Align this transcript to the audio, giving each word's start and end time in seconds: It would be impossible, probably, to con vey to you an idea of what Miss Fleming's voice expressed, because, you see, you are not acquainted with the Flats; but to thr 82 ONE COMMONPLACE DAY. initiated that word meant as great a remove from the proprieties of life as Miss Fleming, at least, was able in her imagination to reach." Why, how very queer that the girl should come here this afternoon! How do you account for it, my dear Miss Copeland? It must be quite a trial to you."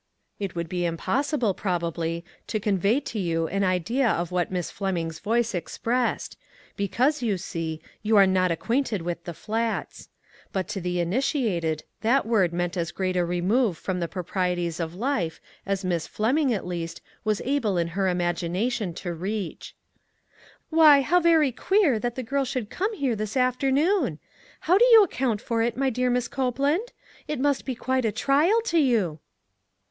It 0.39 0.55
would 0.55 0.67
be 0.67 0.83
impossible, 0.83 1.53
probably, 1.53 2.25
to 2.47 2.59
con 2.59 2.79
vey 2.79 2.99
to 3.01 3.19
you 3.19 3.47
an 3.49 3.63
idea 3.63 4.07
of 4.09 4.31
what 4.31 4.51
Miss 4.51 4.71
Fleming's 4.71 5.19
voice 5.19 5.53
expressed, 5.53 6.37
because, 6.75 7.21
you 7.21 7.37
see, 7.37 7.79
you 8.01 8.17
are 8.17 8.25
not 8.25 8.49
acquainted 8.49 9.03
with 9.03 9.25
the 9.25 9.33
Flats; 9.35 10.09
but 10.51 10.67
to 10.69 10.81
thr 10.81 10.87
82 10.87 10.89
ONE 10.89 10.93
COMMONPLACE 10.93 10.95
DAY. 11.31 11.45
initiated 11.45 11.83
that 12.01 12.25
word 12.25 12.51
meant 12.51 12.77
as 12.77 12.91
great 12.91 13.15
a 13.15 13.23
remove 13.23 13.77
from 13.77 13.99
the 13.99 14.07
proprieties 14.07 14.79
of 14.79 14.95
life 14.95 15.39
as 15.67 15.85
Miss 15.85 16.07
Fleming, 16.07 16.51
at 16.51 16.65
least, 16.65 16.99
was 17.23 17.39
able 17.45 17.77
in 17.77 17.89
her 17.89 18.07
imagination 18.07 18.95
to 18.95 19.13
reach." 19.13 19.75
Why, 20.71 21.01
how 21.01 21.19
very 21.19 21.51
queer 21.51 21.99
that 21.99 22.15
the 22.15 22.23
girl 22.23 22.43
should 22.43 22.71
come 22.71 22.95
here 22.95 23.15
this 23.15 23.37
afternoon! 23.37 24.17
How 24.61 24.79
do 24.79 24.85
you 24.85 25.03
account 25.03 25.41
for 25.41 25.61
it, 25.61 25.77
my 25.77 25.91
dear 25.91 26.09
Miss 26.09 26.27
Copeland? 26.27 26.91
It 27.27 27.39
must 27.39 27.65
be 27.65 27.75
quite 27.75 28.05
a 28.05 28.11
trial 28.11 28.61
to 28.63 28.79
you." 28.79 29.19